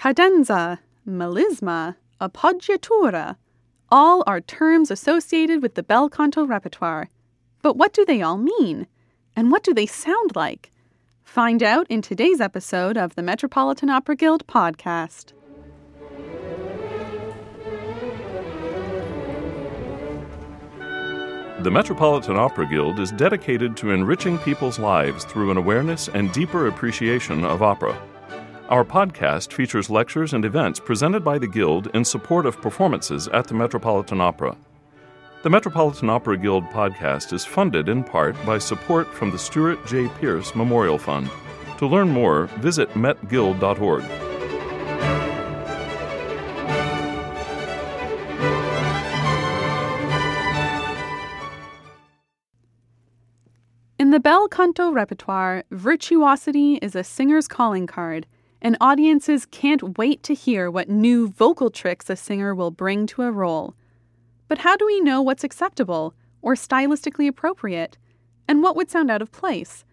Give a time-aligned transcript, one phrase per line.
[0.00, 3.36] cadenza, melisma, appoggiatura,
[3.90, 7.10] all are terms associated with the bel canto repertoire.
[7.60, 8.86] But what do they all mean?
[9.36, 10.72] And what do they sound like?
[11.22, 15.34] Find out in today's episode of the Metropolitan Opera Guild podcast.
[21.62, 26.68] The Metropolitan Opera Guild is dedicated to enriching people's lives through an awareness and deeper
[26.68, 28.00] appreciation of opera.
[28.70, 33.48] Our podcast features lectures and events presented by the Guild in support of performances at
[33.48, 34.56] the Metropolitan Opera.
[35.42, 40.06] The Metropolitan Opera Guild podcast is funded in part by support from the Stuart J.
[40.20, 41.28] Pierce Memorial Fund.
[41.78, 44.04] To learn more, visit metguild.org.
[53.98, 58.28] In the bel canto repertoire, virtuosity is a singer's calling card,
[58.62, 63.22] and audiences can't wait to hear what new vocal tricks a singer will bring to
[63.22, 63.74] a role.
[64.48, 67.96] But how do we know what's acceptable or stylistically appropriate?
[68.48, 69.84] And what would sound out of place?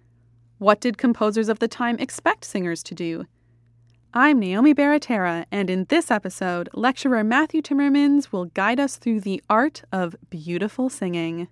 [0.58, 3.26] What did composers of the time expect singers to do?
[4.14, 9.44] I'm Naomi Baratera, and in this episode, lecturer Matthew Timmermans will guide us through the
[9.50, 11.50] art of beautiful singing.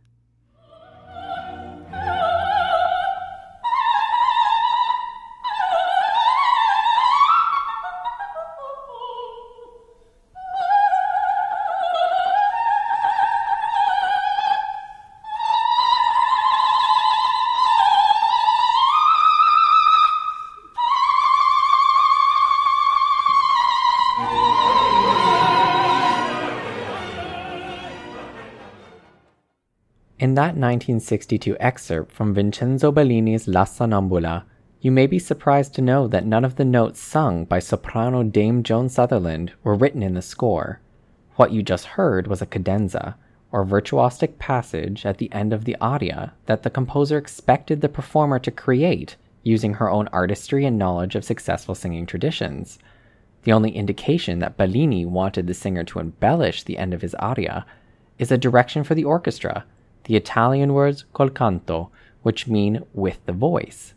[30.25, 34.45] In that 1962 excerpt from Vincenzo Bellini's La Sonnambula,
[34.81, 38.63] you may be surprised to know that none of the notes sung by soprano Dame
[38.63, 40.81] Joan Sutherland were written in the score.
[41.35, 43.17] What you just heard was a cadenza,
[43.51, 48.39] or virtuosic passage at the end of the aria that the composer expected the performer
[48.39, 52.79] to create using her own artistry and knowledge of successful singing traditions.
[53.43, 57.63] The only indication that Bellini wanted the singer to embellish the end of his aria
[58.17, 59.65] is a direction for the orchestra
[60.05, 61.91] the Italian words col canto,
[62.23, 63.93] which mean with the voice.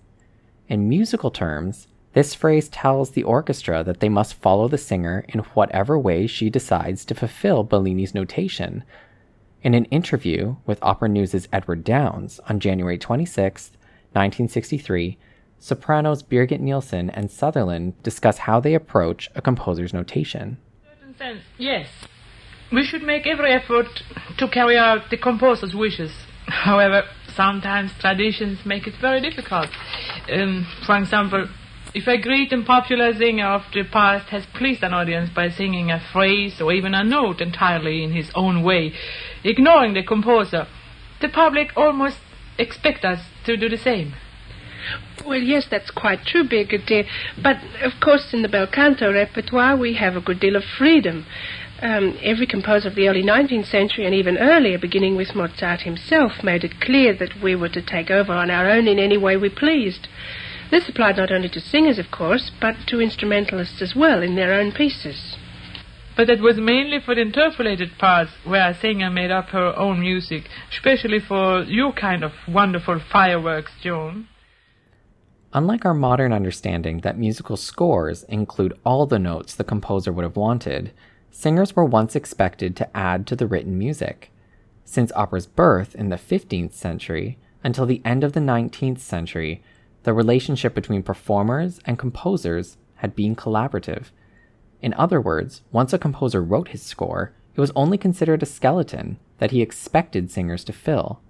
[0.69, 5.41] In musical terms, this phrase tells the orchestra that they must follow the singer in
[5.55, 8.85] whatever way she decides to fulfill Bellini's notation.
[9.63, 13.71] In an interview with Opera News' Edward Downes on January 26,
[14.13, 15.19] 1963,
[15.59, 20.59] sopranos Birgit Nilsson and Sutherland discuss how they approach a composer's notation.
[21.17, 21.89] Sense, yes,
[22.73, 24.03] we should make every effort
[24.37, 26.13] to carry out the composer's wishes.
[26.47, 29.69] However, sometimes traditions make it very difficult.
[30.31, 31.49] Um, for example,
[31.95, 35.91] if a great and popular singer of the past has pleased an audience by singing
[35.91, 38.93] a phrase or even a note entirely in his own way,
[39.43, 40.67] ignoring the composer,
[41.21, 42.19] the public almost
[42.59, 44.15] expect us to do the same.
[45.25, 47.05] Well, yes, that's quite true, Birgit dear.
[47.43, 51.27] But, of course, in the bel canto repertoire, we have a good deal of freedom.
[51.81, 56.43] Um, every composer of the early 19th century and even earlier, beginning with Mozart himself,
[56.43, 59.37] made it clear that we were to take over on our own in any way
[59.37, 60.09] we pleased.
[60.73, 64.53] This applied not only to singers, of course, but to instrumentalists as well in their
[64.55, 65.37] own pieces.
[66.17, 70.01] But it was mainly for the interpolated parts where a singer made up her own
[70.01, 74.27] music, especially for your kind of wonderful fireworks, Joan.
[75.53, 80.37] Unlike our modern understanding that musical scores include all the notes the composer would have
[80.37, 80.93] wanted,
[81.31, 84.31] singers were once expected to add to the written music.
[84.85, 89.63] Since opera's birth in the 15th century until the end of the 19th century,
[90.05, 94.07] the relationship between performers and composers had been collaborative.
[94.81, 99.19] In other words, once a composer wrote his score, it was only considered a skeleton
[99.39, 101.21] that he expected singers to fill.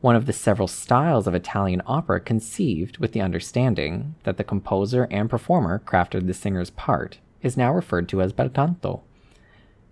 [0.00, 5.08] One of the several styles of Italian opera conceived with the understanding that the composer
[5.10, 9.02] and performer crafted the singer's part is now referred to as bel canto.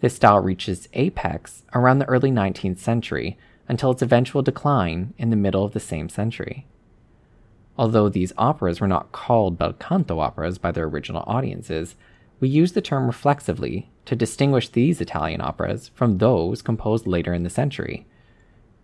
[0.00, 3.38] This style reaches apex around the early 19th century
[3.68, 6.66] until its eventual decline in the middle of the same century.
[7.78, 11.94] Although these operas were not called bel canto operas by their original audiences,
[12.40, 17.42] we use the term reflexively to distinguish these Italian operas from those composed later in
[17.42, 18.06] the century.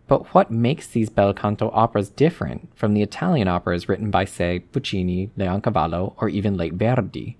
[0.08, 4.58] But what makes these bel canto operas different from the Italian operas written by, say,
[4.58, 7.38] Puccini, Leoncavallo, or even late Verdi?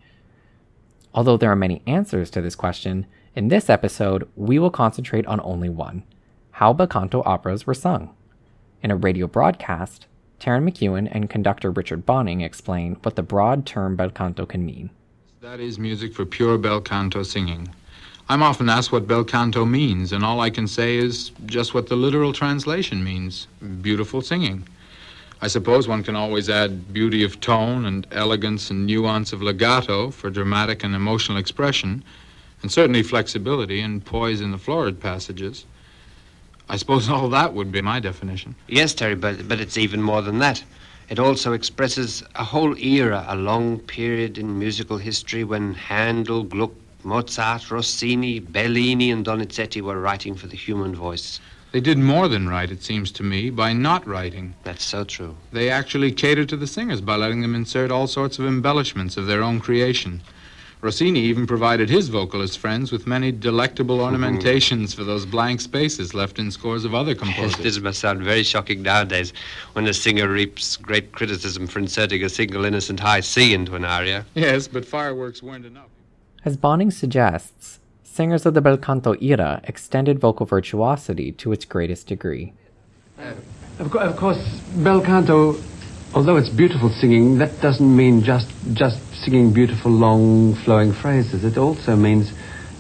[1.15, 5.41] Although there are many answers to this question, in this episode, we will concentrate on
[5.43, 6.03] only one
[6.57, 8.15] how bel canto operas were sung.
[8.83, 10.07] In a radio broadcast,
[10.39, 14.91] Terry McEwen and conductor Richard Bonynge explain what the broad term bel canto can mean.
[15.41, 17.69] That is music for pure bel canto singing.
[18.29, 21.89] I'm often asked what bel canto means, and all I can say is just what
[21.89, 23.49] the literal translation means
[23.81, 24.67] beautiful singing.
[25.41, 30.11] I suppose one can always add beauty of tone and elegance and nuance of legato
[30.11, 32.05] for dramatic and emotional expression,
[32.63, 35.67] and certainly flexibility and poise in the florid passages.
[36.69, 38.55] I suppose all that would be my definition.
[38.69, 40.63] Yes, Terry, but, but it's even more than that.
[41.09, 46.73] It also expresses a whole era, a long period in musical history when Handel, Gluck,
[47.03, 51.41] Mozart, Rossini, Bellini, and Donizetti were writing for the human voice.
[51.73, 54.55] They did more than write, it seems to me, by not writing.
[54.63, 55.37] That's so true.
[55.53, 59.27] They actually catered to the singers by letting them insert all sorts of embellishments of
[59.27, 60.23] their own creation.
[60.83, 66.41] Rossini even provided his vocalist friends with many delectable ornamentations for those blank spaces left
[66.41, 67.57] in scores of other composers.
[67.63, 69.33] This must sound very shocking nowadays
[69.75, 73.85] when a singer reaps great criticism for inserting a single innocent high C into an
[73.85, 74.27] aria.
[74.35, 75.87] Yes, but fireworks weren't enough.
[76.45, 82.09] As Bonynge suggests, singers of the bel canto era extended vocal virtuosity to its greatest
[82.09, 82.55] degree.
[83.21, 83.35] Uh,
[83.79, 84.45] of, co- of course,
[84.79, 85.53] bel canto,
[86.15, 91.45] although it's beautiful singing, that doesn't mean just just singing beautiful, long, flowing phrases.
[91.45, 92.33] It also means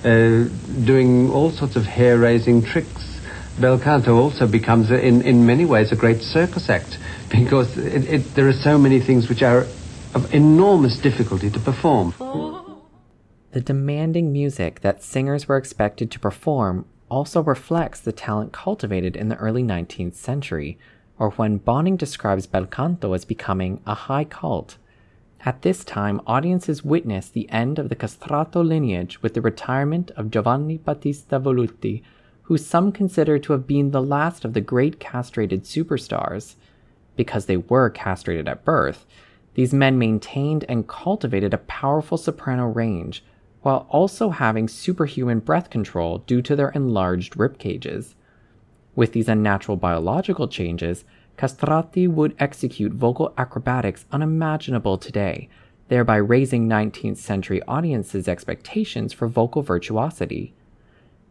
[0.04, 0.48] uh,
[0.84, 3.20] doing all sorts of hair-raising tricks.
[3.60, 6.98] Bel canto also becomes, a, in in many ways, a great circus act
[7.30, 9.66] because it, it, there are so many things which are
[10.14, 12.14] of enormous difficulty to perform.
[13.52, 19.28] The demanding music that singers were expected to perform also reflects the talent cultivated in
[19.28, 20.78] the early 19th century,
[21.22, 24.76] or when Bonynge describes bel canto as becoming a high cult.
[25.46, 30.32] At this time, audiences witnessed the end of the castrato lineage with the retirement of
[30.32, 32.02] Giovanni Battista Velluti,
[32.42, 36.56] who some consider to have been the last of the great castrated superstars.
[37.14, 39.06] Because they were castrated at birth,
[39.54, 43.22] these men maintained and cultivated a powerful soprano range,
[43.60, 48.16] while also having superhuman breath control due to their enlarged rib cages.
[48.94, 51.04] With these unnatural biological changes,
[51.36, 55.48] castrati would execute vocal acrobatics unimaginable today,
[55.88, 60.54] thereby raising 19th century audiences' expectations for vocal virtuosity.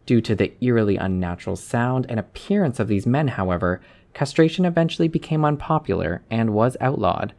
[0.06, 3.80] Due to the eerily unnatural sound and appearance of these men, however,
[4.14, 7.32] castration eventually became unpopular and was outlawed.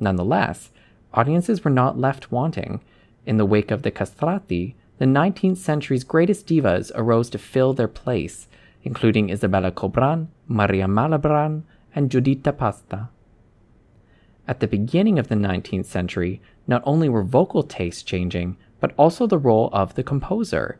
[0.00, 0.70] Nonetheless,
[1.14, 2.80] audiences were not left wanting.
[3.24, 7.88] In the wake of the castrati, the 19th century's greatest divas arose to fill their
[7.88, 8.48] place,
[8.82, 11.62] including Isabella Colbran, Maria Malibran,
[11.94, 13.08] and Giuditta Pasta.
[14.48, 19.26] At the beginning of the 19th century, not only were vocal tastes changing, but also
[19.26, 20.78] the role of the composer.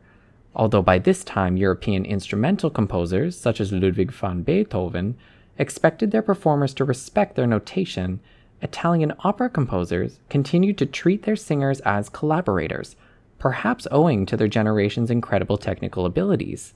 [0.55, 5.15] Although by this time European instrumental composers, such as Ludwig van Beethoven,
[5.57, 8.19] expected their performers to respect their notation,
[8.61, 12.95] Italian opera composers continued to treat their singers as collaborators,
[13.39, 16.73] perhaps owing to their generation's incredible technical abilities.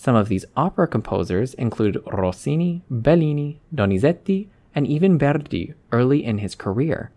[0.00, 6.54] Some of these opera composers include Rossini, Bellini, Donizetti, and even Verdi early in his
[6.54, 7.10] career.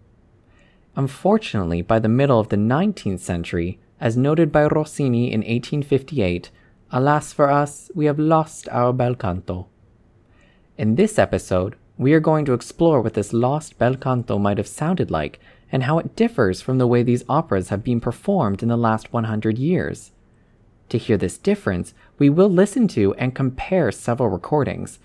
[0.98, 6.52] Unfortunately, by the middle of the 19th century, as noted by Rossini in 1858,
[6.92, 9.68] alas for us, we have lost our bel canto.
[10.78, 14.68] In this episode, we are going to explore what this lost bel canto might have
[14.68, 15.40] sounded like
[15.72, 19.14] and how it differs from the way these operas have been performed in the last
[19.14, 20.12] 100 years.
[20.90, 25.00] To hear this difference, we will listen to and compare several recordings.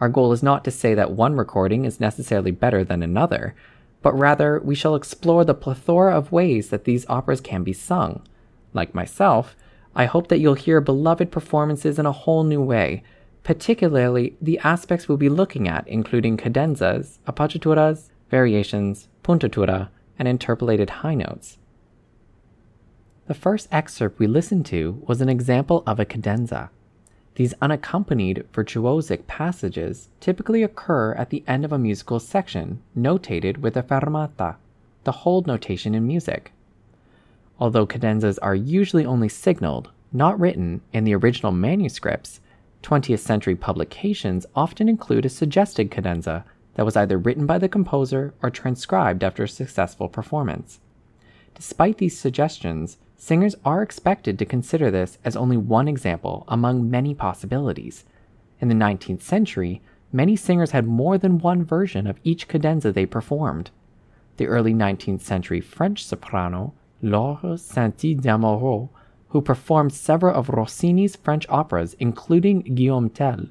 [0.00, 3.54] Our goal is not to say that one recording is necessarily better than another,
[4.02, 8.22] but rather we shall explore the plethora of ways that these operas can be sung.
[8.72, 9.56] Like myself,
[9.94, 13.02] I hope that you'll hear beloved performances in a whole new way,
[13.44, 21.14] particularly the aspects we'll be looking at, including cadenzas, appoggiaturas, variations, puntatura, and interpolated high
[21.14, 21.58] notes.
[23.26, 26.68] The first excerpt we listened to was an example of a cadenza.
[27.36, 33.78] These unaccompanied virtuosic passages typically occur at the end of a musical section, notated with
[33.78, 34.56] a fermata,
[35.04, 36.52] the hold notation in music.
[37.58, 42.40] Although cadenzas are usually only signaled, not written, in the original manuscripts,
[42.82, 48.34] 20th century publications often include a suggested cadenza that was either written by the composer
[48.42, 50.78] or transcribed after a successful performance.
[51.54, 57.14] Despite these suggestions, singers are expected to consider this as only one example among many
[57.14, 58.04] possibilities.
[58.60, 59.80] In the 19th century,
[60.12, 63.70] many singers had more than one version of each cadenza they performed.
[64.36, 68.90] The early 19th century French soprano, Laure Cinti-Damoreau,
[69.28, 73.46] who performed several of Rossini's French operas, including Guillaume Tell,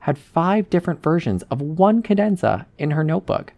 [0.00, 3.54] had five different versions of one cadenza in her notebook.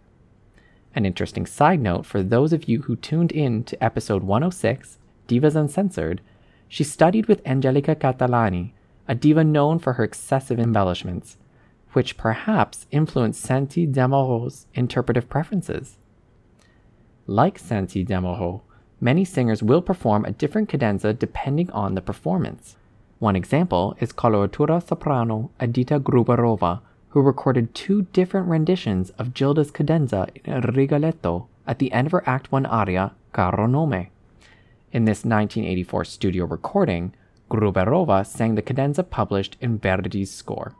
[0.95, 4.97] An interesting side note for those of you who tuned in to episode 106,
[5.29, 6.21] Divas Uncensored,
[6.67, 8.71] she studied with Angelica Catalani,
[9.07, 11.37] a diva known for her excessive embellishments,
[11.93, 15.97] which perhaps influenced Cinti-Damoreau's interpretive preferences.
[17.27, 18.61] Like Santi Damoreau,
[18.99, 22.75] many singers will perform a different cadenza depending on the performance.
[23.19, 30.27] One example is coloratura soprano Edita Gruberova, who recorded two different renditions of Gilda's cadenza
[30.43, 34.07] in Rigoletto at the end of her Act 1 aria, Caro Nome.
[34.91, 37.13] In this 1984 studio recording,
[37.47, 40.73] Gruberova sang the cadenza published in Verdi's score.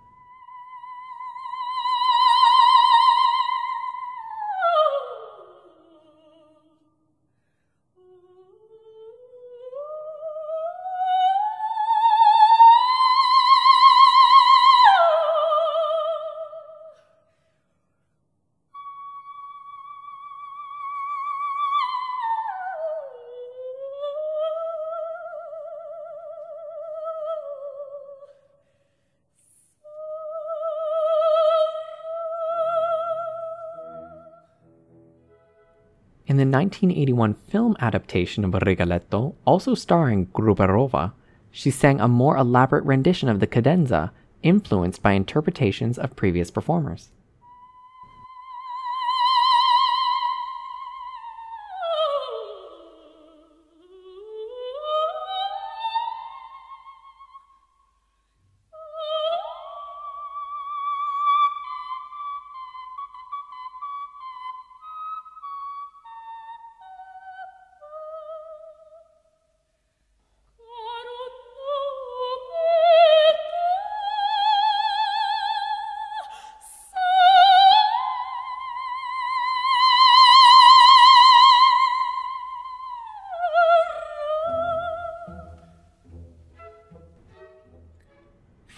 [36.59, 41.13] 1981 film adaptation of Rigoletto, also starring Gruberova,
[41.51, 44.11] she sang a more elaborate rendition of the cadenza,
[44.43, 47.11] influenced by interpretations of previous performers.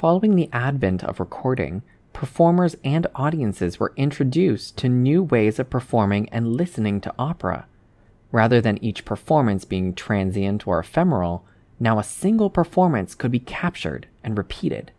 [0.01, 6.27] Following the advent of recording, performers and audiences were introduced to new ways of performing
[6.29, 7.67] and listening to opera.
[8.31, 11.45] Rather than each performance being transient or ephemeral,
[11.79, 14.91] now a single performance could be captured and repeated.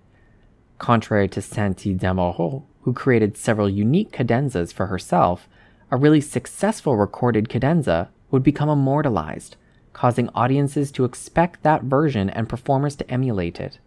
[0.79, 5.49] Contrary to Cinti-Damoreau, who created several unique cadenzas for herself,
[5.91, 9.57] a really successful recorded cadenza would become immortalized,
[9.93, 13.81] causing audiences to expect that version and performers to emulate it.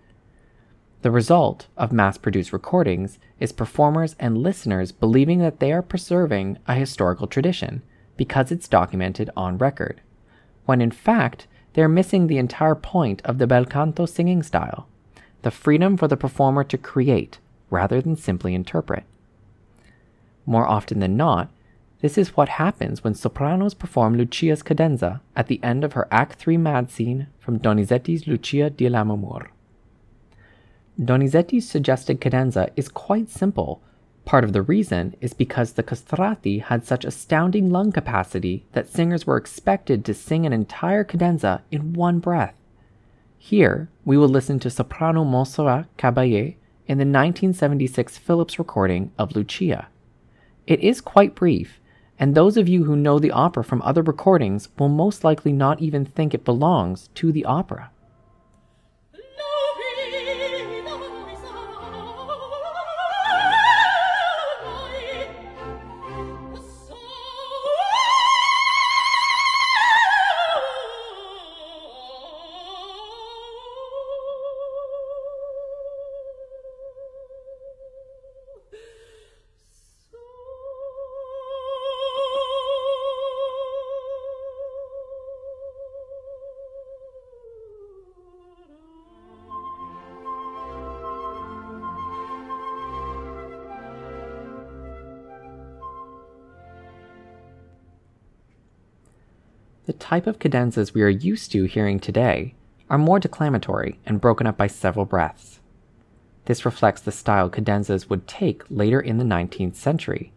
[1.05, 6.57] The result of mass produced recordings is performers and listeners believing that they are preserving
[6.67, 7.83] a historical tradition
[8.17, 10.01] because it's documented on record,
[10.65, 14.87] when in fact they're missing the entire point of the bel canto singing style
[15.43, 17.37] the freedom for the performer to create
[17.69, 19.03] rather than simply interpret.
[20.47, 21.51] More often than not,
[22.01, 26.39] this is what happens when sopranos perform Lucia's cadenza at the end of her Act
[26.39, 29.49] 3 mad scene from Donizetti's Lucia di Lammermoor.
[31.01, 33.81] Donizetti's suggested cadenza is quite simple.
[34.23, 39.27] Part of the reason is because the castrati had such astounding lung capacity that singers
[39.27, 42.55] were expected to sing an entire cadenza in one breath.
[43.37, 46.55] Here, we will listen to soprano Montserrat Caballé
[46.87, 49.87] in the 1976 Philips recording of Lucia.
[50.65, 51.79] It is quite brief,
[52.17, 55.81] and those of you who know the opera from other recordings will most likely not
[55.81, 57.91] even think it belongs to the opera.
[100.05, 102.53] Type of cadenzas we are used to hearing today
[102.91, 105.59] are more declamatory and broken up by several breaths.
[106.45, 110.31] This reflects the style cadenzas would take later in the 19th century.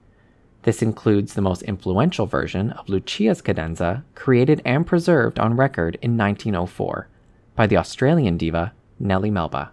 [0.63, 6.17] This includes the most influential version of Lucia's cadenza, created and preserved on record in
[6.17, 7.07] 1904
[7.55, 9.73] by the Australian diva Nellie Melba.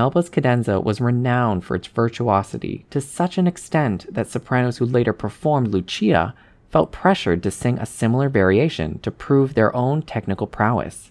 [0.00, 5.12] Melba's cadenza was renowned for its virtuosity to such an extent that sopranos who later
[5.12, 6.34] performed Lucia
[6.70, 11.10] felt pressured to sing a similar variation to prove their own technical prowess.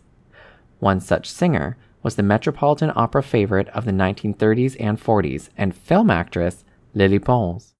[0.79, 6.09] One such singer was the Metropolitan Opera favorite of the 1930s and 40s and film
[6.09, 6.65] actress
[6.95, 7.75] Lily Pons.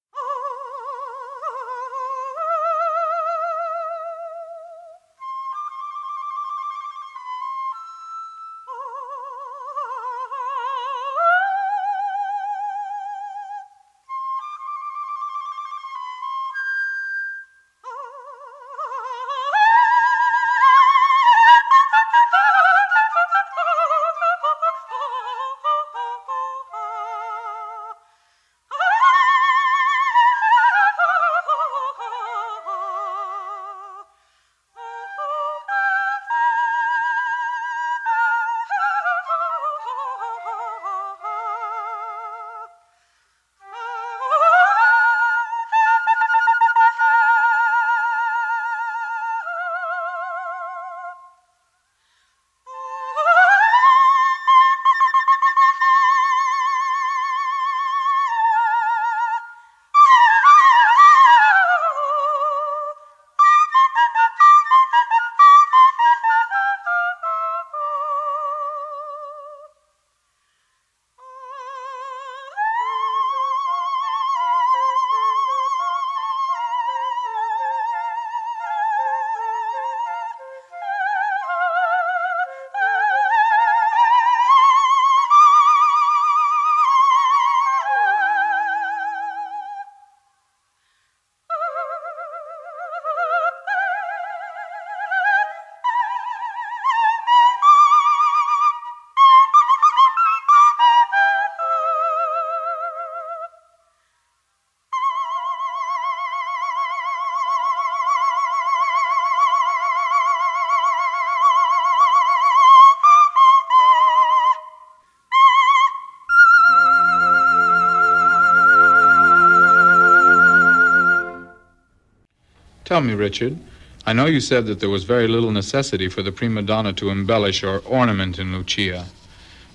[122.90, 123.56] Tell me, Richard,
[124.04, 127.10] I know you said that there was very little necessity for the prima donna to
[127.10, 129.06] embellish or ornament in Lucia,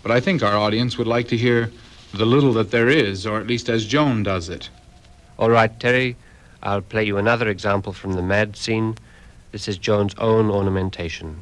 [0.04, 1.71] but I think our audience would like to hear
[2.13, 4.69] the little that there is, or at least as Joan does it.
[5.39, 6.17] All right, Terry,
[6.62, 8.97] I'll play you another example from the mad scene.
[9.54, 11.41] This is Joan's own ornamentation.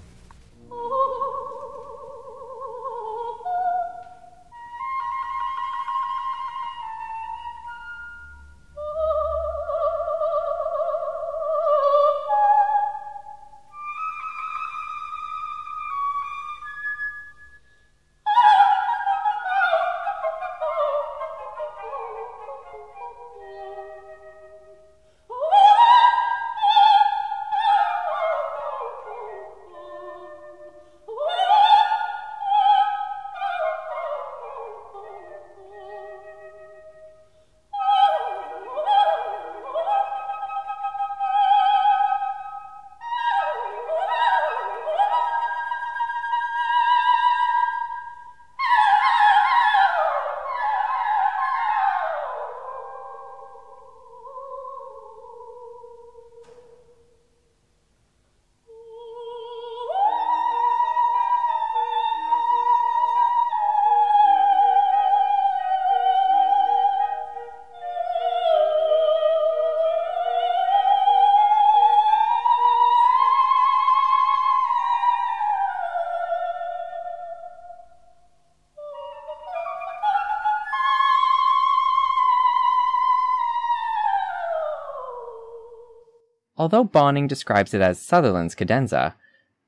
[86.63, 89.15] Although Bonynge describes it as Sutherland's cadenza,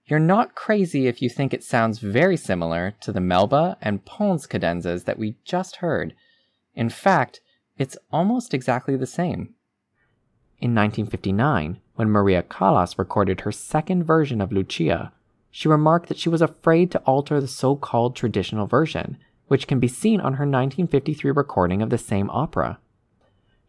[0.06, 4.48] you're not crazy if you think it sounds very similar to the Melba and Pons
[4.48, 6.16] cadenzas that we just heard.
[6.74, 7.42] In fact,
[7.78, 9.56] it's almost exactly the same.
[10.60, 15.12] In 1959, when Maria Callas recorded her second version of Lucia,
[15.52, 19.82] she remarked that she was afraid to alter the so called traditional version, which can
[19.82, 22.80] be seen on her 1953 recording of the same opera.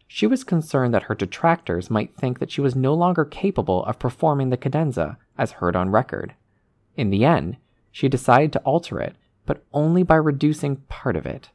[0.06, 3.98] She was concerned that her detractors might think that she was no longer capable of
[3.98, 6.34] performing the cadenza as heard on record.
[6.96, 7.56] In the end,
[7.90, 9.16] she decided to alter it,
[9.46, 11.50] but only by reducing part of it.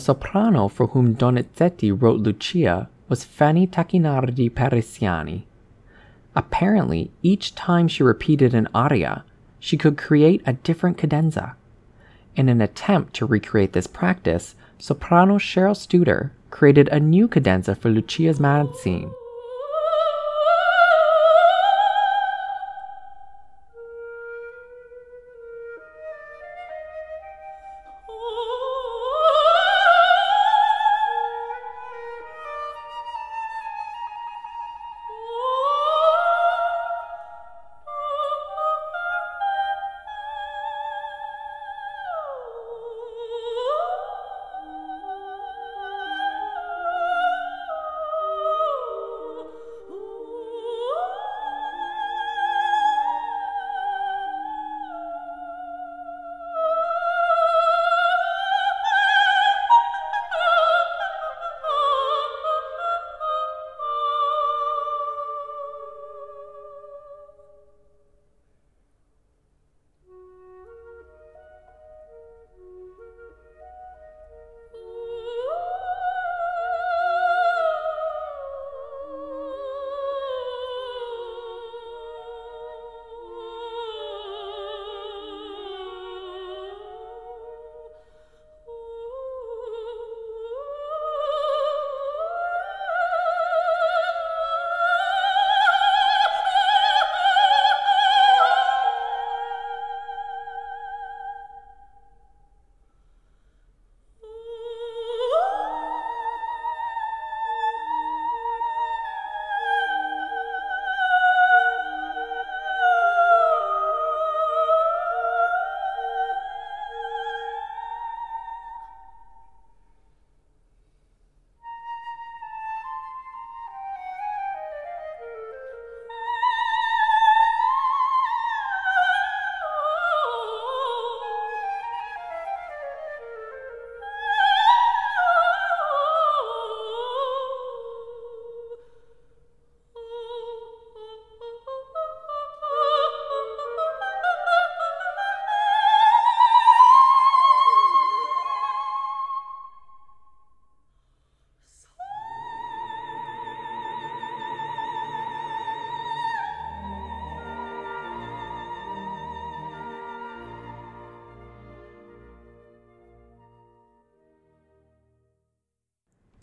[0.00, 5.44] Soprano for whom Donizetti wrote Lucia was Fanny Tacchinardi Persiani.
[6.34, 9.24] Apparently, each time she repeated an aria,
[9.58, 11.54] she could create a different cadenza.
[12.34, 17.90] In an attempt to recreate this practice, soprano Cheryl Studer created a new cadenza for
[17.90, 19.12] Lucia's mad scene.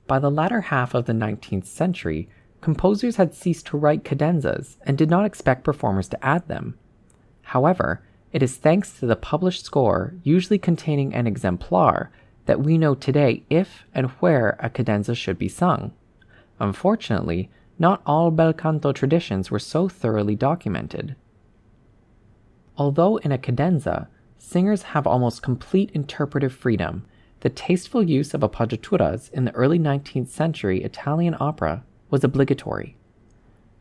[0.08, 2.30] By the latter half of the 19th century,
[2.62, 6.78] composers had ceased to write cadenzas and did not expect performers to add them.
[7.42, 12.10] However, it is thanks to the published score, usually containing an exemplar,
[12.46, 15.92] that we know today if and where a cadenza should be sung.
[16.60, 21.16] Unfortunately, not all bel canto traditions were so thoroughly documented.
[22.78, 27.06] Although in a cadenza, singers have almost complete interpretive freedom
[27.42, 32.98] the tasteful use of appoggiaturas in the early 19th century Italian opera was obligatory.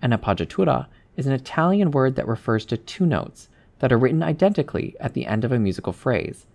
[0.03, 4.95] An appoggiatura is an Italian word that refers to two notes that are written identically
[5.01, 6.47] at the end of a musical phrase,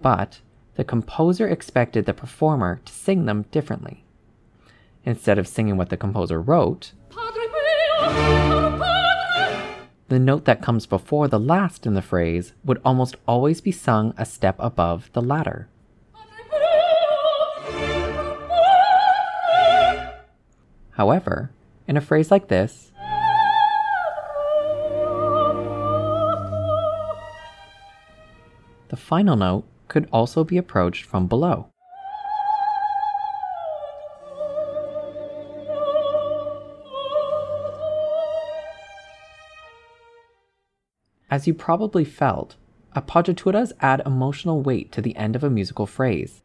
[0.00, 0.40] but
[0.76, 4.04] the composer expected the performer to sing them differently.
[5.04, 6.92] Instead of singing what the composer wrote,
[10.08, 14.14] the note that comes before the last in the phrase would almost always be sung
[14.16, 15.68] a step above the latter.
[20.96, 21.50] However,
[21.86, 22.90] in a phrase like this,
[28.88, 31.68] the final note could also be approached from below.
[41.28, 42.56] As you probably felt,
[42.94, 46.42] appoggiaturas add emotional weight to the end of a musical phrase.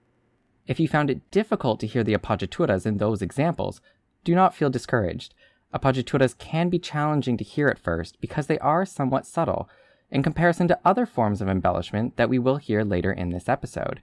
[0.67, 3.79] If you found it difficult to hear the appoggiaturas in those examples,
[4.23, 5.33] do not feel discouraged.
[5.73, 9.69] Appoggiaturas can be challenging to hear at first because they are somewhat subtle
[10.09, 14.01] in comparison to other forms of embellishment that we will hear later in this episode.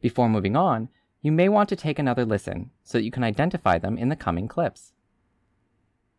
[0.00, 0.88] Before moving on,
[1.20, 4.16] you may want to take another listen so that you can identify them in the
[4.16, 4.92] coming clips.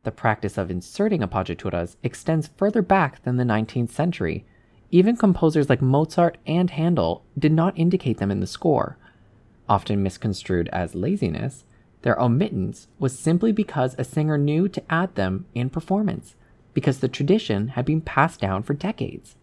[0.04, 4.46] The practice of inserting appoggiaturas extends further back than the 19th century.
[4.92, 8.98] Even composers like Mozart and Handel did not indicate them in the score.
[9.70, 11.64] Often misconstrued as laziness,
[12.02, 16.36] their omittance was simply because a singer knew to add them in performance,
[16.74, 19.36] because the tradition had been passed down for decades.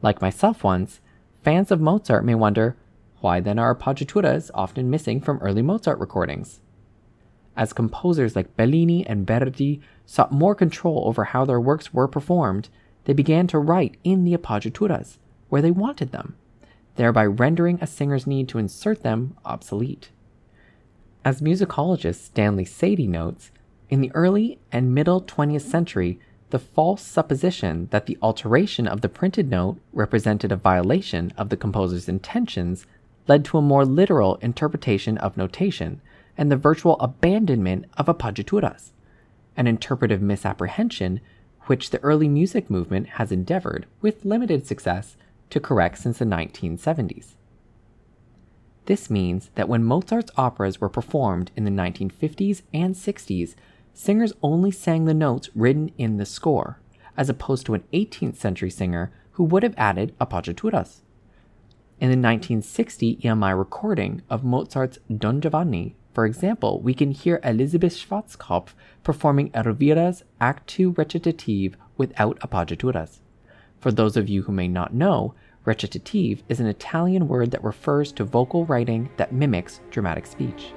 [0.00, 1.00] Like myself once,
[1.42, 2.76] fans of Mozart may wonder
[3.20, 6.60] Why then are appoggiaturas often missing from early Mozart recordings?
[7.56, 12.68] As composers like Bellini and Verdi sought more control over how their works were performed,
[13.04, 15.18] they began to write in the appoggiaturas,
[15.50, 16.36] where they wanted them,
[16.96, 20.10] thereby rendering a singer's need to insert them obsolete.
[21.24, 23.52] As musicologist Stanley Sadie notes,
[23.88, 26.18] in the early and middle 20th century,
[26.50, 31.56] the false supposition that the alteration of the printed note represented a violation of the
[31.56, 32.86] composer's intentions
[33.28, 36.00] led to a more literal interpretation of notation
[36.36, 38.90] and the virtual abandonment of appoggiaturas,
[39.56, 41.20] an interpretive misapprehension
[41.66, 45.16] which the early music movement has endeavored, with limited success,
[45.50, 47.34] to correct since the 1970s.
[48.86, 53.54] This means that when Mozart's operas were performed in the 1950s and 60s,
[53.94, 56.80] singers only sang the notes written in the score,
[57.16, 61.00] as opposed to an 18th century singer who would have added appoggiaturas.
[62.00, 67.96] In the 1960 EMI recording of Mozart's Don Giovanni, for example, we can hear Elisabeth
[67.96, 73.20] Schwarzkopf performing Elvira's Act II recitative without appoggiaturas.
[73.78, 75.34] For those of you who may not know,
[75.64, 80.72] recitative is an Italian word that refers to vocal writing that mimics dramatic speech.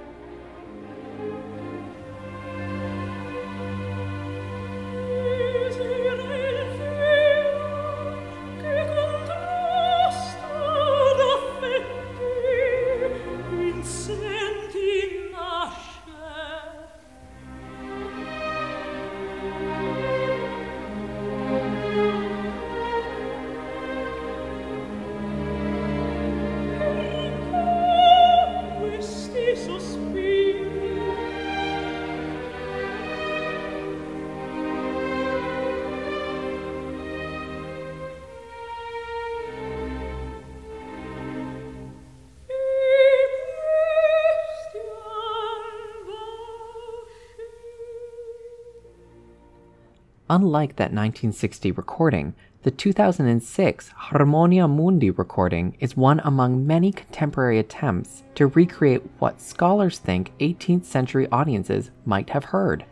[50.35, 58.23] Unlike that 1960 recording, the 2006 Harmonia Mundi recording is one among many contemporary attempts
[58.35, 62.83] to recreate what scholars think 18th century audiences might have heard.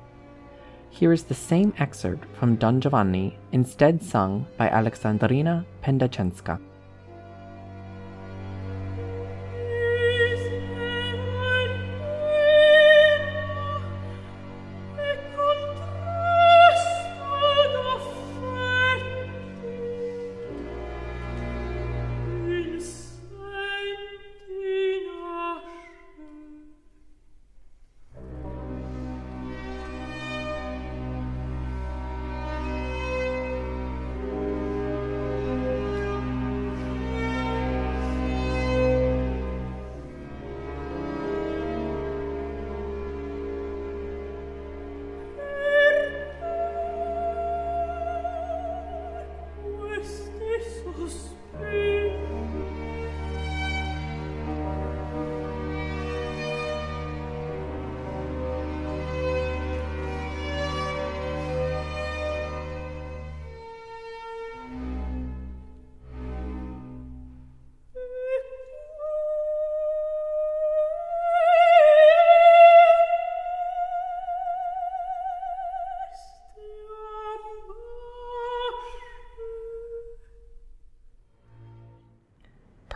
[0.89, 6.61] Here is the same excerpt from Don Giovanni, instead sung by Alexandrina Pendatchanska.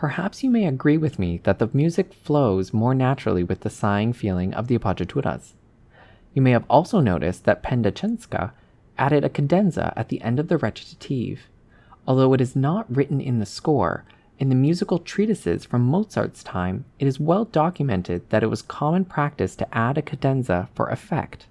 [0.08, 4.14] Perhaps you may agree with me that the music flows more naturally with the sighing
[4.14, 5.52] feeling of the appoggiaturas.
[6.32, 8.52] You may have also noticed that Pendatchanska
[8.96, 11.40] added a cadenza at the end of the recitative.
[12.06, 14.06] Although it is not written in the score,
[14.38, 19.04] in the musical treatises from Mozart's time, it is well documented that it was common
[19.04, 21.48] practice to add a cadenza for effect.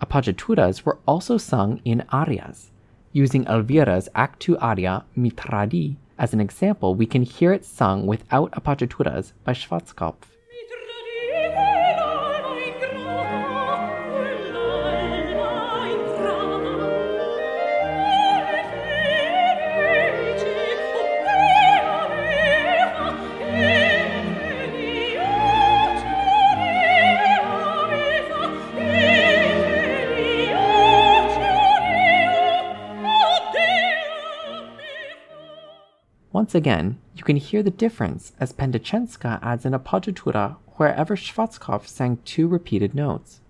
[0.00, 2.70] Appoggiaturas were also sung in arias,
[3.10, 8.06] using Elvira's Act II aria Mi tradì as an example, we can hear it sung
[8.06, 10.31] without appoggiaturas by Schwarzkopf.
[36.52, 42.18] Once again, you can hear the difference as Pendatchanska adds an appoggiatura wherever Schwarzkopf sang
[42.26, 43.40] two repeated notes.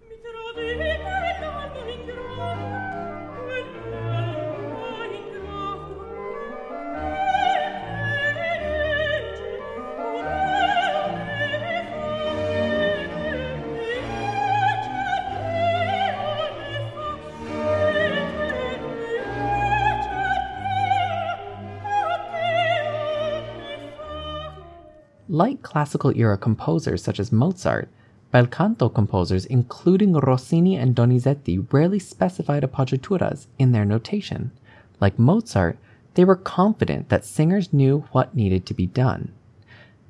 [25.33, 27.89] Like classical era composers such as Mozart,
[28.31, 34.53] bel canto composers, including Rossini and Donizetti, rarely specified appoggiaturas in their notation.
[35.01, 35.79] Like Mozart,
[36.15, 39.33] they were confident that singers knew what needed to be done.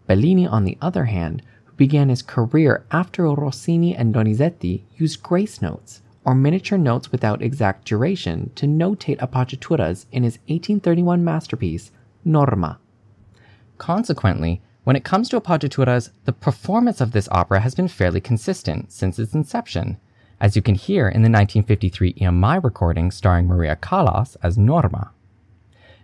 [0.09, 5.63] Bellini, on the other hand, who began his career after Rossini and Donizetti, used grace
[5.63, 11.93] notes, or miniature notes without exact duration, to notate appoggiaturas in his 1831 masterpiece,
[12.25, 12.81] Norma.
[13.79, 18.90] Consequently, when it comes to appoggiaturas, the performance of this opera has been fairly consistent
[18.90, 19.97] since its inception,
[20.40, 25.12] as you can hear in the 1953 EMI recording starring Maria Callas as Norma.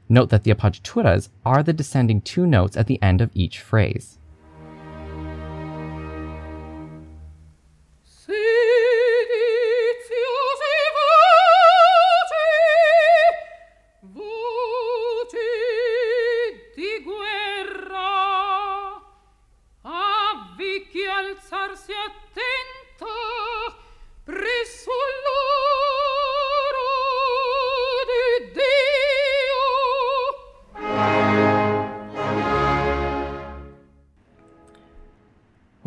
[0.08, 4.17] Note that the appoggiaturas are the descending two notes at the end of each phrase.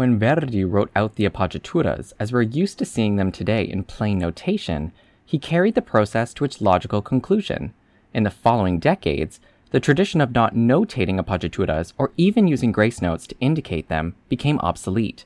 [0.02, 4.18] When Verdi wrote out the appoggiaturas, as we're used to seeing them today in plain
[4.18, 7.72] notation, he carried the process to its logical conclusion.
[8.12, 13.28] In the following decades, the tradition of not notating appoggiaturas or even using grace notes
[13.28, 15.24] to indicate them became obsolete.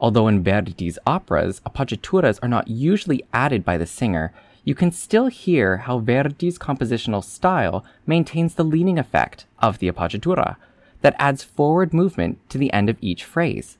[0.00, 4.32] Although in Verdi's operas, appoggiaturas are not usually added by the singer,
[4.64, 10.56] you can still hear how Verdi's compositional style maintains the leading effect of the appoggiatura
[11.02, 13.76] that adds forward movement to the end of each phrase.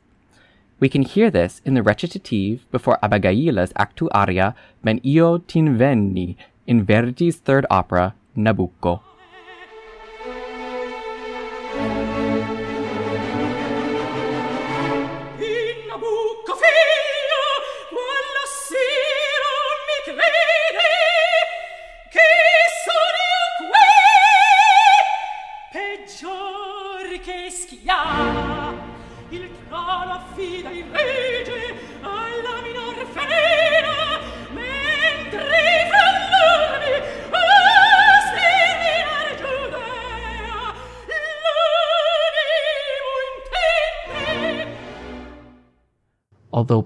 [0.79, 6.37] We can hear this in the recitative before Abigaila's Actu aria Ben io t'invenni
[6.67, 9.01] in Verdi's third opera, Nabucco.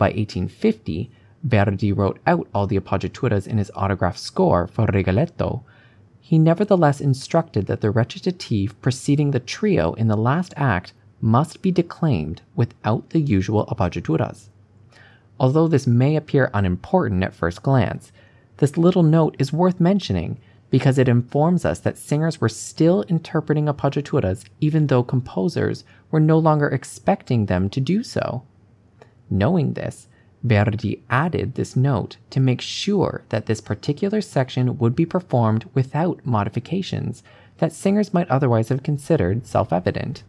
[0.01, 1.11] By 1850,
[1.44, 5.62] Verdi wrote out all the appoggiaturas in his autograph score for Rigoletto,
[6.20, 11.70] he nevertheless instructed that the recitative preceding the trio in the last act must be
[11.70, 14.48] declaimed without the usual appoggiaturas.
[15.38, 18.11] Although this may appear unimportant at first glance,
[18.57, 20.38] this little note is worth mentioning
[20.70, 26.38] because it informs us that singers were still interpreting appoggiaturas even though composers were no
[26.38, 28.44] longer expecting them to do so.
[29.31, 30.09] Knowing this,
[30.43, 36.24] Verdi added this note to make sure that this particular section would be performed without
[36.24, 37.22] modifications
[37.59, 40.24] that singers might otherwise have considered self evident.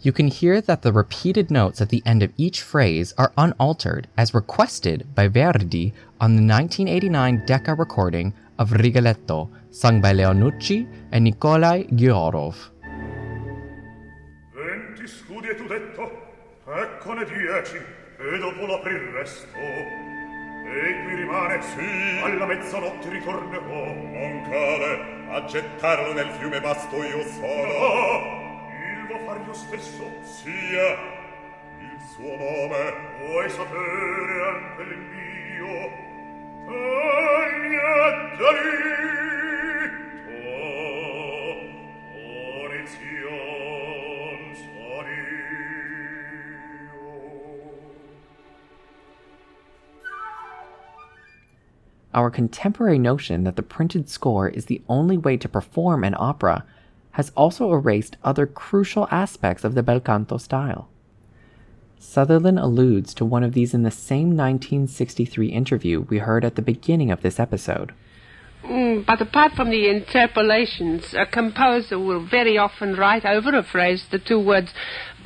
[0.00, 4.06] You can hear that the repeated notes at the end of each phrase are unaltered
[4.18, 10.86] as requested by Verdi on the 1989 Decca recording of Rigoletto, sung by Leo Nucci
[11.10, 12.54] and Nikolai Ghiaurov.
[14.52, 16.13] Venti studi e tu detto,
[16.66, 19.58] Eccone dieci, e dopo l'aprir resto.
[19.58, 23.84] E qui rimane, sì, alla mezzanotte ritornerò.
[23.84, 27.66] Non cale, a gettarlo nel fiume basto io solo.
[27.66, 30.10] No, il vo far io stesso.
[30.22, 30.92] Sia
[31.80, 32.94] il suo nome.
[33.18, 35.92] Vuoi sapere anche il mio?
[38.24, 39.23] Tagliateli!
[52.14, 56.64] Our contemporary notion that the printed score is the only way to perform an opera
[57.12, 60.88] has also erased other crucial aspects of the bel canto style.
[61.98, 66.62] Sutherland alludes to one of these in the same 1963 interview we heard at the
[66.62, 67.92] beginning of this episode.
[68.62, 74.06] Mm, but apart from the interpolations, a composer will very often write over a phrase
[74.10, 74.72] the two words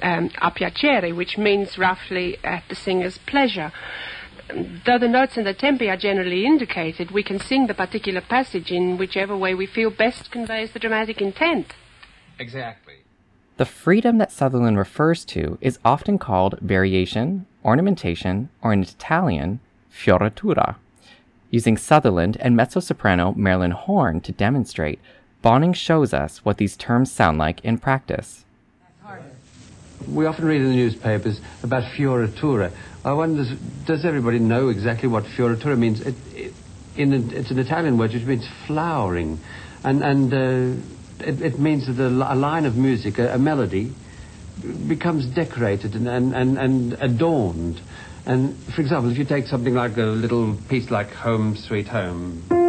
[0.03, 3.73] um, a piacere, which means roughly at the singer's pleasure
[4.85, 8.71] though the notes and the tempi are generally indicated, we can sing the particular passage
[8.71, 11.75] in whichever way we feel best conveys the dramatic intent.
[12.39, 12.95] Exactly.
[13.57, 19.61] The freedom that Sutherland refers to is often called variation, ornamentation, or in Italian,
[19.93, 20.77] fioritura.
[21.51, 25.01] Using Sutherland and mezzo soprano Marilyn Horne to demonstrate,
[25.43, 28.45] Bonynge shows us what these terms sound like in practice.
[30.07, 32.73] We often read in the newspapers about fioritura.
[33.05, 33.45] I wonder,
[33.87, 36.01] does everybody know exactly what fioritura means?
[36.01, 36.55] It, it,
[36.97, 39.41] in it's an Italian word which means flowering.
[39.85, 43.93] And, and uh, it, it, means that a, line of music, a, a melody,
[44.89, 47.81] becomes decorated and, and, and, and adorned.
[48.27, 52.68] And, for example, if you take something like a little piece like Home Sweet Home.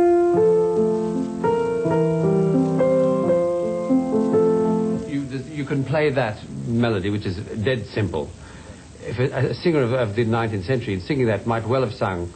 [5.70, 8.30] Can play that melody, which is dead simple.
[9.02, 12.34] If a, a singer of, of the 19th century singing that might well have sung.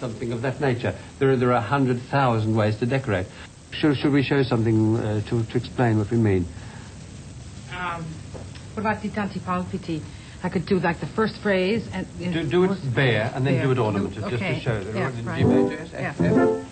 [0.00, 0.98] Something of that nature.
[1.18, 3.26] There are, there are 100,000 ways to decorate.
[3.72, 6.46] Should, should we show something uh, to, to explain what we mean?
[7.78, 8.04] Um,
[8.72, 10.02] what about the tanti palpiti?
[10.44, 13.64] I could do like the first phrase and do, do it bare and then bare.
[13.64, 14.94] do it ornamented, Do- just to show that.
[14.94, 15.38] Yeah, Right.
[15.38, 16.14] G major, yes, Yeah.
[16.18, 16.71] F, F.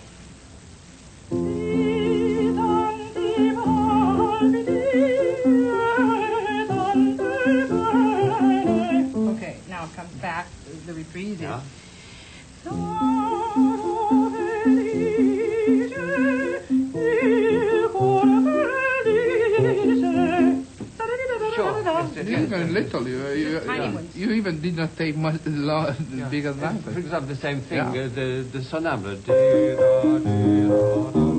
[25.11, 27.89] even did not take much lo- bigger than For example, the same thing, Yeah.
[27.89, 29.15] uh, the, the sonnambula.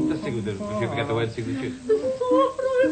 [0.09, 2.83] Just sing with the, if you forget the words, sing the tune.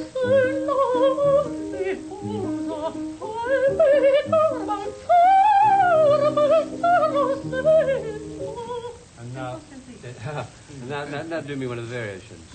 [9.18, 9.60] And now,
[10.88, 12.48] now, now, now do me one of the variations.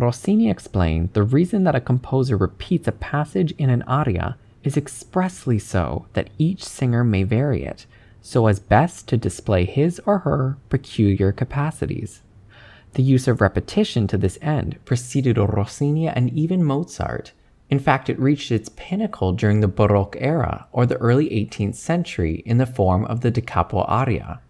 [0.00, 5.58] Rossini explained the reason that a composer repeats a passage in an aria is expressly
[5.58, 7.86] so that each singer may vary it,
[8.20, 12.22] so as best to display his or her peculiar capacities.
[12.94, 17.32] The use of repetition to this end preceded Rossini and even Mozart.
[17.70, 22.42] In fact, it reached its pinnacle during the Baroque era or the early 18th century
[22.46, 24.40] in the form of the da capo aria.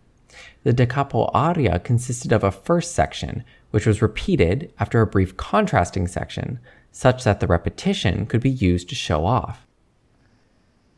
[0.65, 5.37] The da capo aria consisted of a first section, which was repeated after a brief
[5.37, 6.59] contrasting section,
[6.93, 9.67] such that the repetition could be used to show off.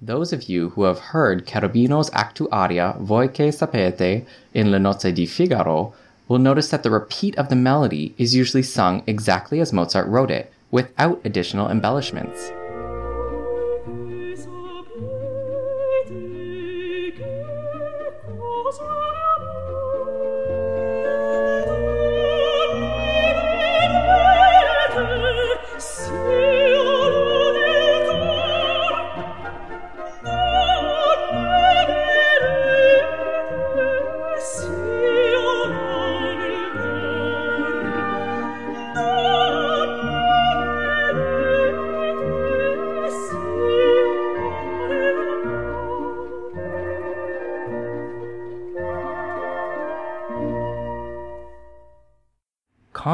[0.02, 4.24] Those of you who have heard Cherubino's actu aria Voi che sapete
[4.54, 5.92] in Le Nozze di Figaro
[6.26, 10.30] will notice that the repeat of the melody is usually sung exactly as Mozart wrote
[10.30, 12.52] it, without additional embellishments.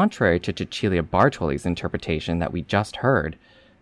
[0.07, 3.35] Contrary to Cecilia Bartoli's interpretation that we just heard,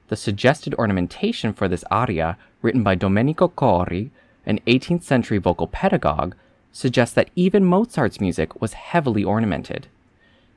[0.07, 4.09] the suggested ornamentation for this aria, written by Domenico Corri,
[4.43, 6.33] an 18th century vocal pedagogue,
[6.71, 9.85] suggests that even Mozart's music was heavily ornamented.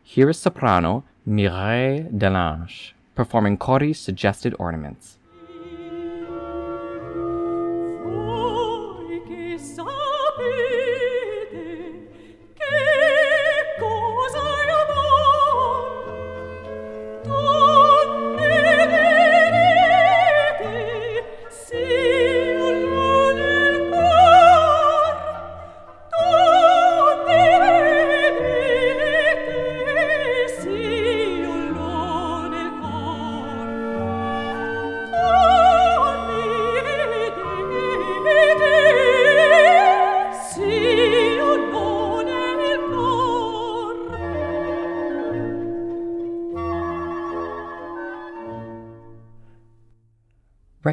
[0.03, 5.18] Here is soprano Mireille Delange performing Corri's suggested ornaments.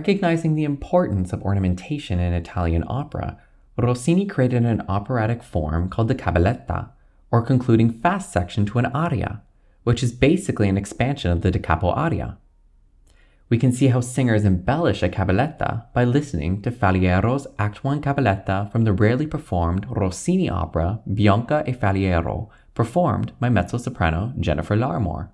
[0.05, 3.39] Recognizing the importance of ornamentation in Italian opera,
[3.75, 6.89] Rossini created an operatic form called the cabaletta,
[7.31, 9.41] or concluding fast section to an aria,
[9.83, 12.37] which is basically an expansion of the da capo aria.
[13.49, 18.71] We can see how singers embellish a cabaletta by listening to Faliero's Act 1 cabaletta
[18.71, 25.29] from the rarely performed Rossini opera Bianca e Faliero performed by mezzo soprano Jennifer Larmore.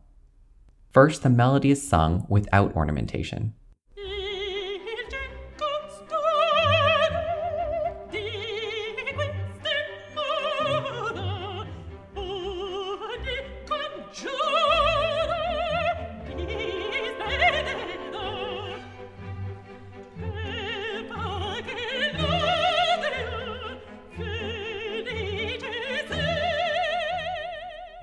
[0.91, 3.53] First, the melody is sung without ornamentation.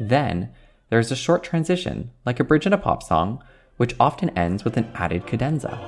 [0.08, 0.50] Then,
[0.88, 3.42] there is a short transition, like a bridge in a pop song,
[3.76, 5.78] which often ends with an added cadenza.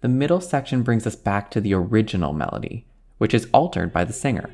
[0.00, 2.86] The middle section brings us back to the original melody,
[3.18, 4.50] which is altered by the singer.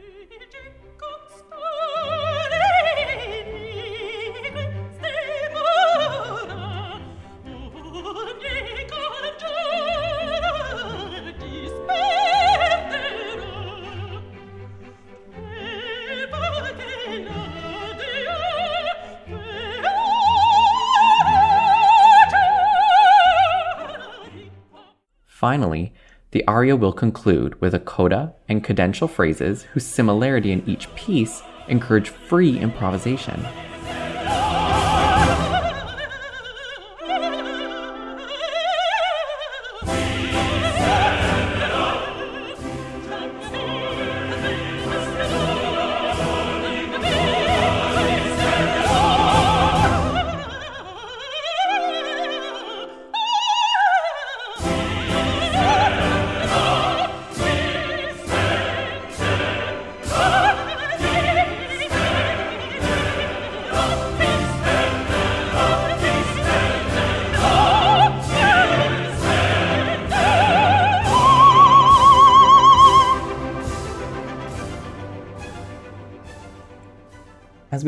[26.66, 32.08] Aria will conclude with a coda and cadential phrases whose similarity in each piece encourage
[32.08, 33.40] free improvisation.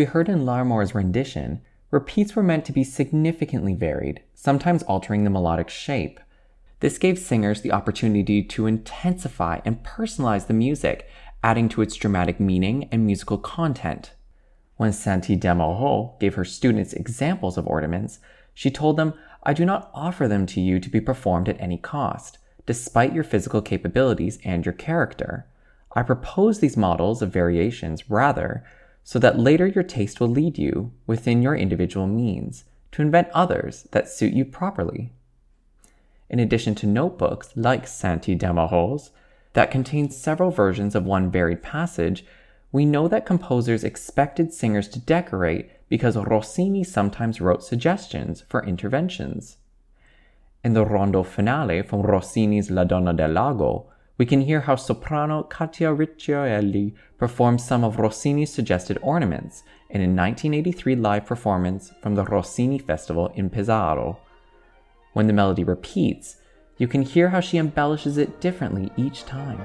[0.09, 5.69] Heard in Larmore's rendition, repeats were meant to be significantly varied, sometimes altering the melodic
[5.69, 6.19] shape.
[6.81, 11.07] This gave singers the opportunity to intensify and personalize the music,
[11.43, 14.13] adding to its dramatic meaning and musical content.
[14.77, 18.19] When Cinti-Damoreau gave her students examples of ornaments,
[18.55, 21.77] she told them, I do not offer them to you to be performed at any
[21.77, 25.47] cost, despite your physical capabilities and your character.
[25.93, 28.65] I propose these models of variations rather
[29.09, 33.89] so that later your taste will lead you, within your individual means, to invent others
[33.93, 35.11] that suit you properly.
[36.29, 39.11] In addition to notebooks like Cinti-Damoreau's
[39.55, 42.23] that contain several versions of one varied passage,
[42.71, 49.57] we know that composers expected singers to decorate because Rossini sometimes wrote suggestions for interventions.
[50.63, 53.87] In the rondo finale from Rossini's La Donna del Lago,
[54.19, 60.05] we can hear how soprano Katia Ricciarelli performed some of Rossini's suggested ornaments in a
[60.05, 64.19] 1983 live performance from the Rossini Festival in Pesaro.
[65.13, 66.37] When the melody repeats,
[66.79, 69.61] you can hear how she embellishes it differently each time.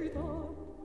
[0.00, 0.79] Brüder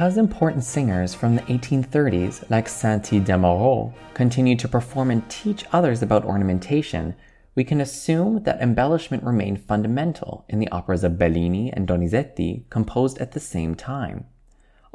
[0.00, 6.24] Because important singers from the 1830s, like Cinti-Damoreau, continued to perform and teach others about
[6.24, 7.14] ornamentation,
[7.54, 13.18] we can assume that embellishment remained fundamental in the operas of Bellini and Donizetti composed
[13.18, 14.24] at the same time.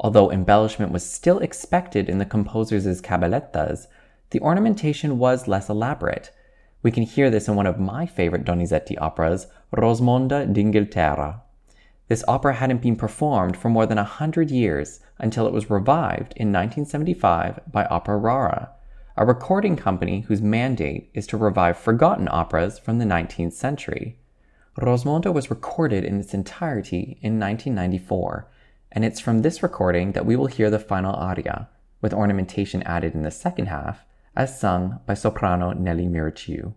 [0.00, 3.86] Although embellishment was still expected in the composers' cabalettas,
[4.30, 6.32] the ornamentation was less elaborate.
[6.82, 11.42] We can hear this in one of my favorite Donizetti operas, Rosmonda d'Inghilterra.
[12.08, 16.32] This opera hadn't been performed for more than a hundred years until it was revived
[16.36, 18.70] in 1975 by Opera Rara,
[19.16, 24.18] a recording company whose mandate is to revive forgotten operas from the 19th century.
[24.78, 28.46] Rosmonda was recorded in its entirety in 1994,
[28.92, 31.68] and it's from this recording that we will hear the final aria,
[32.00, 34.04] with ornamentation added in the second half,
[34.36, 36.74] as sung by soprano Nelly Miricioiu.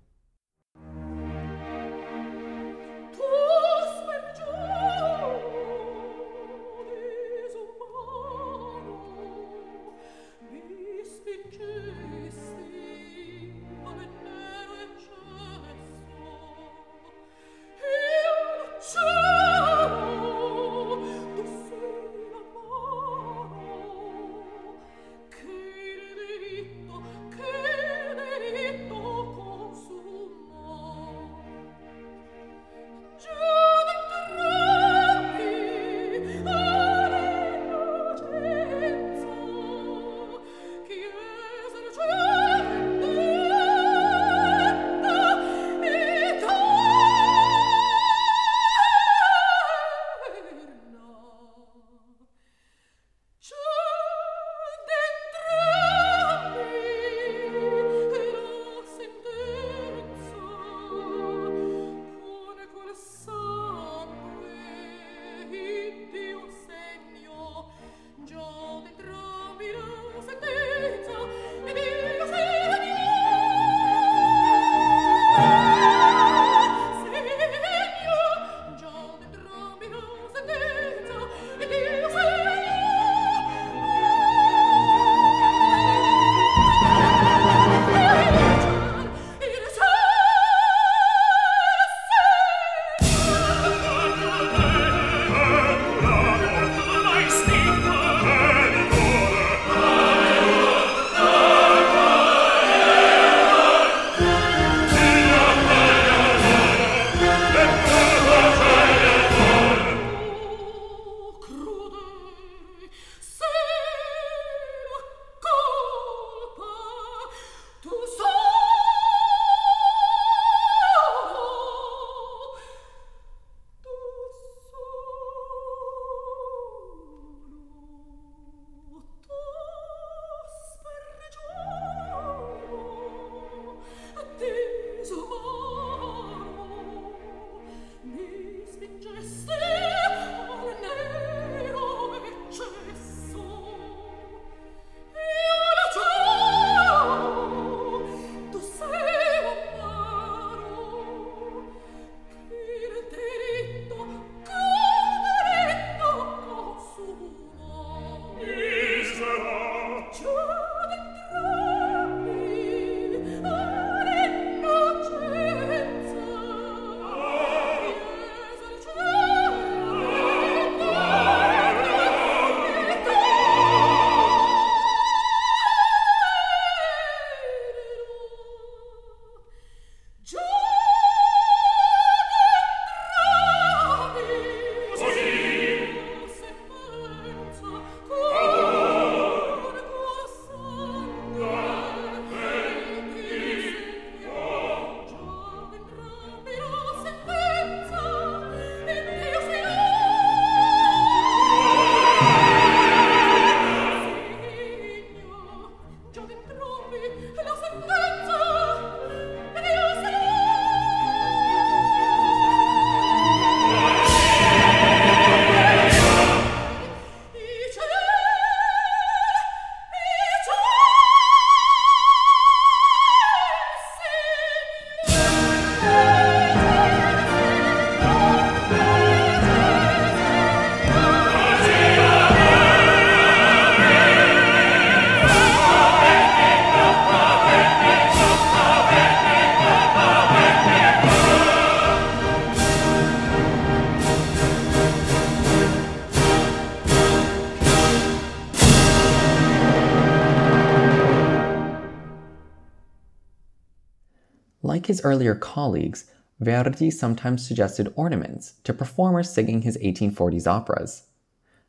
[254.90, 256.06] His earlier colleagues,
[256.40, 261.04] Verdi sometimes suggested ornaments to performers singing his 1840s operas.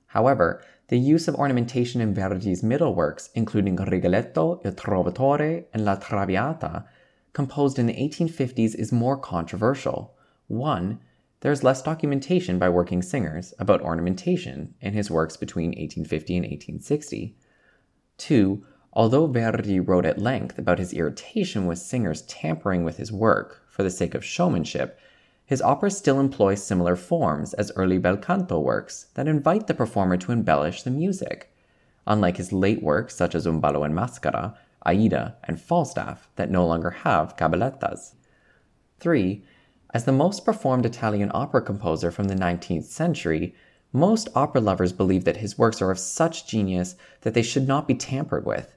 [0.06, 5.96] However, the use of ornamentation in Verdi's middle works, including Rigoletto, Il Trovatore, and La
[5.96, 6.86] Traviata,
[7.34, 10.14] composed in the 1850s, is more controversial.
[10.48, 11.00] One,
[11.40, 16.44] there is less documentation by working singers about ornamentation in his works between 1850 and
[16.44, 17.36] 1860.
[18.16, 23.62] Two, although Verdi wrote at length about his irritation with singers tampering with his work
[23.68, 24.98] for the sake of showmanship,
[25.46, 30.16] his operas still employ similar forms as early bel canto works that invite the performer
[30.16, 31.52] to embellish the music,
[32.06, 34.54] unlike his late works such as Un ballo in maschera,
[34.86, 38.14] Aida, and Falstaff that no longer have cabalettas.
[38.98, 39.44] 3.
[39.92, 43.54] As the most performed Italian opera composer from the 19th century,
[43.92, 47.88] most opera lovers believe that his works are of such genius that they should not
[47.88, 48.76] be tampered with.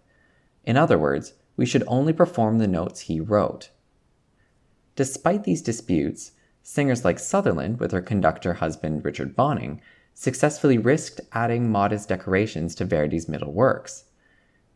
[0.63, 3.69] In other words, we should only perform the notes he wrote.
[4.95, 9.79] Despite these disputes, singers like Sutherland, with her conductor husband Richard Bonynge,
[10.13, 14.05] successfully risked adding modest decorations to Verdi's middle works.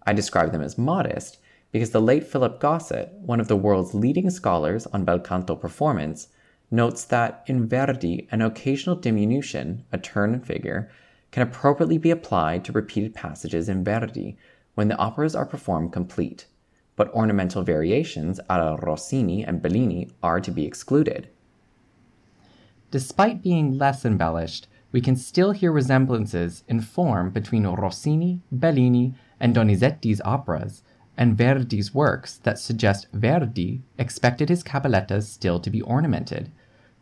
[0.05, 1.37] I describe them as modest
[1.71, 6.29] because the late Philip Gossett, one of the world's leading scholars on bel canto performance,
[6.71, 10.89] notes that in Verdi an occasional diminution, a turn in figure,
[11.31, 14.37] can appropriately be applied to repeated passages in Verdi
[14.77, 16.45] when the operas are performed complete,
[16.95, 21.27] but ornamental variations a la Rossini and Bellini are to be excluded.
[22.91, 29.55] Despite being less embellished, we can still hear resemblances in form between Rossini, Bellini, and
[29.55, 30.83] Donizetti's operas
[31.17, 36.51] and Verdi's works that suggest Verdi expected his cabalettas still to be ornamented.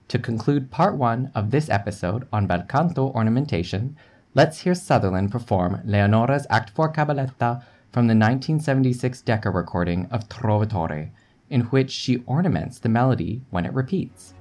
[0.08, 3.98] To conclude part one of this episode on bel canto ornamentation,
[4.36, 11.10] let's hear Sutherland perform Leonora's Act 4 cabaletta from the 1976 Decca recording of Trovatore,
[11.50, 14.34] in which she ornaments the melody when it repeats.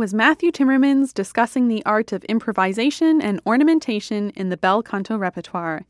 [0.00, 5.84] Was Matthew Timmermans discussing the art of improvisation and ornamentation in the bel canto repertoire.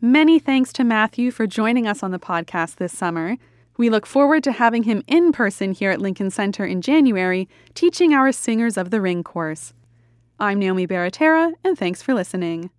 [0.00, 3.36] Many thanks to Matthew for joining us on the podcast this summer.
[3.76, 8.14] We look forward to having him in person here at Lincoln Center in January, teaching
[8.14, 9.72] our Singers of the Ring course.
[10.38, 12.70] I'm Naomi Baratera, and thanks for listening.